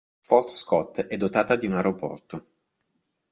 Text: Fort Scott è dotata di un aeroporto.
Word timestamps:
Fort 0.23 0.49
Scott 0.49 1.01
è 1.05 1.15
dotata 1.15 1.55
di 1.55 1.67
un 1.67 1.73
aeroporto. 1.75 2.45